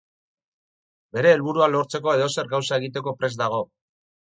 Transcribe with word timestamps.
Bere 1.19 1.31
helburuak 1.35 1.73
lortzeko 1.75 2.19
edozer 2.21 2.53
gauza 2.59 2.83
egiteko 2.85 3.19
prest 3.23 3.45
dago. 3.47 3.67